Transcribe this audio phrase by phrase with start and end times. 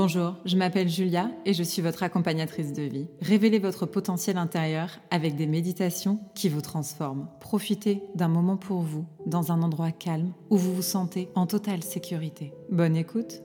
[0.00, 3.08] Bonjour, je m'appelle Julia et je suis votre accompagnatrice de vie.
[3.20, 7.26] Révélez votre potentiel intérieur avec des méditations qui vous transforment.
[7.40, 11.82] Profitez d'un moment pour vous, dans un endroit calme où vous vous sentez en totale
[11.82, 12.52] sécurité.
[12.70, 13.42] Bonne écoute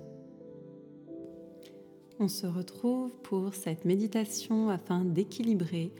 [2.19, 5.91] On se retrouve pour cette méditation afin d'équilibrer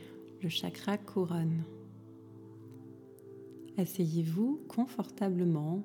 [0.44, 1.64] le chakra couronne.
[3.80, 5.82] Asseyez-vous confortablement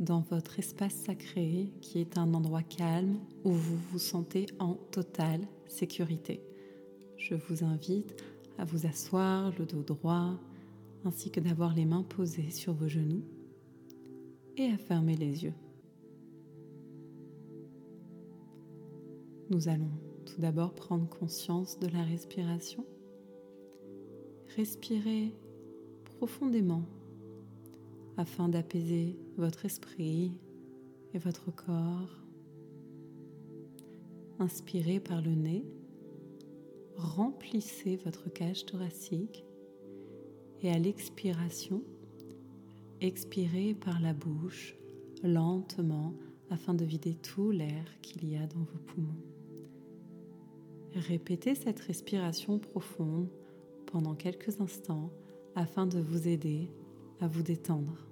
[0.00, 5.46] dans votre espace sacré qui est un endroit calme où vous vous sentez en totale
[5.68, 6.42] sécurité.
[7.18, 8.16] Je vous invite
[8.58, 10.40] à vous asseoir le dos droit
[11.04, 13.22] ainsi que d'avoir les mains posées sur vos genoux
[14.56, 15.54] et à fermer les yeux.
[19.50, 19.90] Nous allons
[20.24, 22.86] tout d'abord prendre conscience de la respiration.
[24.56, 25.34] Respirez
[26.04, 26.84] profondément
[28.20, 30.32] afin d'apaiser votre esprit
[31.14, 32.22] et votre corps.
[34.38, 35.64] Inspirez par le nez,
[36.96, 39.42] remplissez votre cage thoracique
[40.60, 41.82] et à l'expiration,
[43.00, 44.76] expirez par la bouche
[45.22, 46.12] lentement
[46.50, 49.22] afin de vider tout l'air qu'il y a dans vos poumons.
[50.94, 53.30] Répétez cette respiration profonde
[53.86, 55.10] pendant quelques instants
[55.54, 56.70] afin de vous aider
[57.20, 58.09] à vous détendre.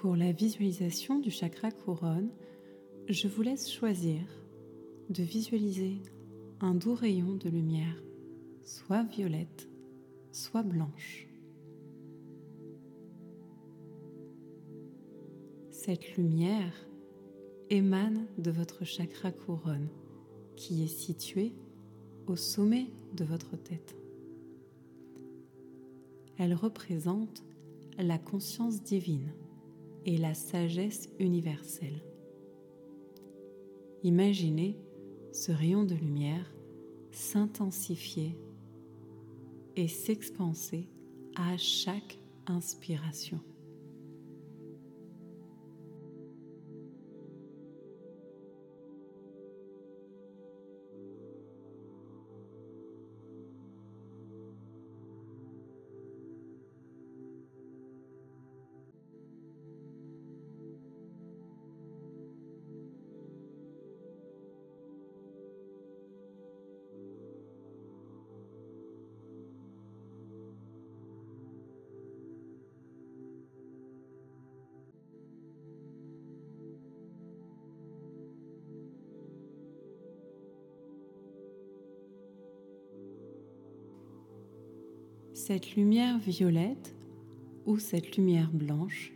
[0.00, 2.30] Pour la visualisation du chakra couronne,
[3.10, 4.22] je vous laisse choisir
[5.10, 5.98] de visualiser
[6.62, 8.02] un doux rayon de lumière,
[8.64, 9.68] soit violette,
[10.32, 11.28] soit blanche.
[15.68, 16.72] Cette lumière
[17.68, 19.90] émane de votre chakra couronne
[20.56, 21.52] qui est situé
[22.26, 22.86] au sommet
[23.18, 23.94] de votre tête.
[26.38, 27.44] Elle représente
[27.98, 29.30] la conscience divine
[30.06, 32.02] et la sagesse universelle.
[34.02, 34.78] Imaginez
[35.32, 36.52] ce rayon de lumière
[37.10, 38.38] s'intensifier
[39.76, 40.88] et s'expanser
[41.36, 43.40] à chaque inspiration.
[85.42, 86.94] Cette lumière violette
[87.64, 89.10] ou cette lumière blanche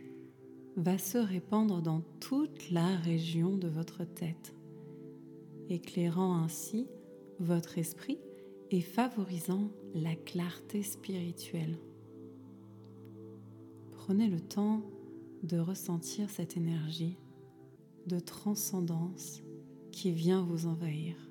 [0.75, 4.55] va se répandre dans toute la région de votre tête,
[5.69, 6.87] éclairant ainsi
[7.39, 8.17] votre esprit
[8.71, 11.77] et favorisant la clarté spirituelle.
[13.91, 14.81] Prenez le temps
[15.43, 17.17] de ressentir cette énergie
[18.07, 19.43] de transcendance
[19.91, 21.24] qui vient vous envahir.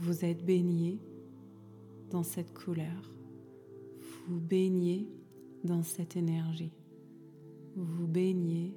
[0.00, 1.00] Vous êtes baigné
[2.10, 3.12] dans cette couleur.
[4.28, 5.08] Vous baignez
[5.64, 6.72] dans cette énergie.
[7.74, 8.74] Vous baignez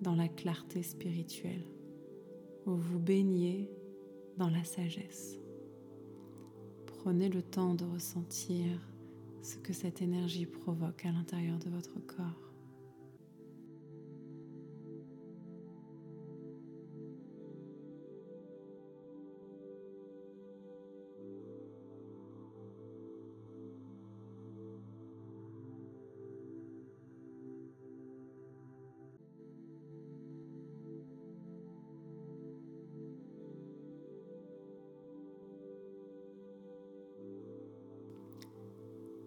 [0.00, 1.64] dans la clarté spirituelle.
[2.64, 3.68] Vous baignez
[4.36, 5.38] dans la sagesse.
[6.86, 8.66] Prenez le temps de ressentir
[9.42, 12.45] ce que cette énergie provoque à l'intérieur de votre corps.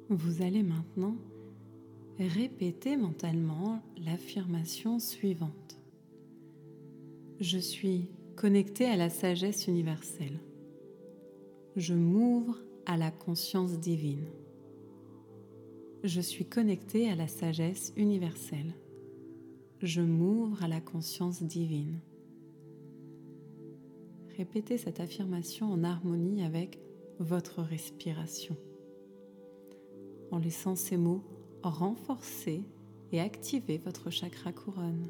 [0.09, 1.15] Vous allez maintenant
[2.17, 5.79] répéter mentalement l'affirmation suivante.
[7.39, 10.39] Je suis connecté à la sagesse universelle.
[11.75, 12.57] Je m'ouvre
[12.87, 14.25] à la conscience divine.
[16.03, 18.73] Je suis connecté à la sagesse universelle.
[19.83, 21.99] Je m'ouvre à la conscience divine.
[24.37, 26.79] répétez cette affirmation en harmonie avec
[27.19, 28.55] votre respiration,
[30.31, 31.23] en laissant ces mots
[31.63, 32.63] renforcer
[33.11, 35.07] et activer votre chakra couronne.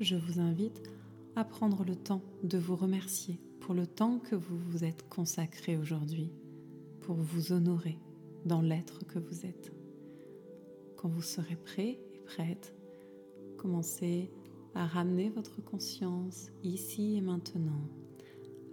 [0.00, 0.82] Je vous invite
[1.36, 5.76] à prendre le temps de vous remercier pour le temps que vous vous êtes consacré
[5.76, 6.30] aujourd'hui,
[7.00, 7.98] pour vous honorer
[8.44, 9.72] dans l'être que vous êtes.
[10.96, 12.74] Quand vous serez prêt et prête,
[13.56, 14.30] commencez
[14.74, 17.88] à ramener votre conscience ici et maintenant,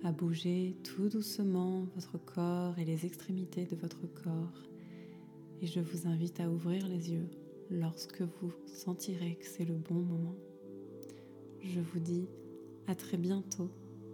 [0.03, 4.63] à bouger tout doucement votre corps et les extrémités de votre corps.
[5.61, 7.29] Et je vous invite à ouvrir les yeux
[7.69, 10.35] lorsque vous sentirez que c'est le bon moment
[11.63, 12.27] je vous dis
[12.87, 13.69] à très bientôt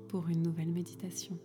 [0.07, 1.37] pour une nouvelle méditation.